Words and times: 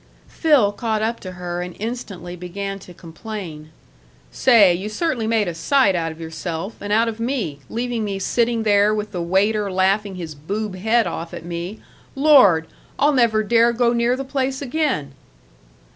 Phil 0.27 0.71
caught 0.71 1.03
up 1.03 1.19
to 1.19 1.33
her 1.33 1.61
and 1.61 1.75
instantly 1.77 2.35
began 2.35 2.79
to 2.79 2.91
complain. 2.91 3.69
"Say, 4.31 4.73
you 4.73 4.89
certainly 4.89 5.27
made 5.27 5.47
a 5.47 5.53
sight 5.53 5.93
out 5.95 6.11
of 6.11 6.19
yourself 6.19 6.73
and 6.81 6.91
out 6.91 7.07
of 7.07 7.19
me 7.19 7.59
leaving 7.69 8.03
me 8.03 8.17
sitting 8.17 8.63
there 8.63 8.95
with 8.95 9.11
the 9.11 9.21
waiter 9.21 9.71
laughing 9.71 10.15
his 10.15 10.33
boob 10.33 10.75
head 10.75 11.05
off 11.05 11.35
at 11.35 11.45
me. 11.45 11.81
Lord! 12.15 12.65
I'll 12.97 13.13
never 13.13 13.43
dare 13.43 13.73
go 13.73 13.93
near 13.93 14.15
the 14.15 14.25
place 14.25 14.59
again." 14.59 15.11